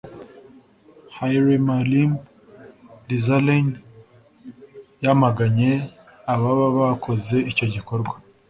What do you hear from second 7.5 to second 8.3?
icyo gikorwa